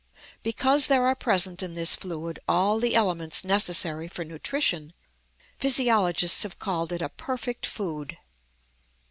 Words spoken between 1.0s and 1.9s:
are present in